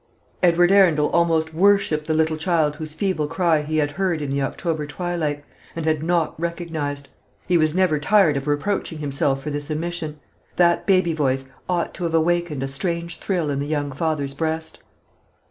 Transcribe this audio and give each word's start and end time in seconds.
Edward 0.41 0.71
Arundel 0.71 1.11
almost 1.11 1.53
worshipped 1.53 2.07
the 2.07 2.15
little 2.15 2.35
child 2.35 2.77
whose 2.77 2.95
feeble 2.95 3.27
cry 3.27 3.61
he 3.61 3.77
had 3.77 3.91
heard 3.91 4.19
in 4.19 4.31
the 4.31 4.41
October 4.41 4.87
twilight, 4.87 5.43
and 5.75 5.85
had 5.85 6.01
not 6.01 6.33
recognised. 6.41 7.07
He 7.47 7.55
was 7.55 7.75
never 7.75 7.99
tired 7.99 8.35
of 8.35 8.47
reproaching 8.47 8.97
himself 8.97 9.43
for 9.43 9.51
this 9.51 9.69
omission. 9.69 10.19
That 10.55 10.87
baby 10.87 11.13
voice 11.13 11.45
ought 11.69 11.93
to 11.93 12.03
have 12.05 12.15
awakened 12.15 12.63
a 12.63 12.67
strange 12.67 13.19
thrill 13.19 13.51
in 13.51 13.59
the 13.59 13.67
young 13.67 13.91
father's 13.91 14.33
breast. 14.33 14.79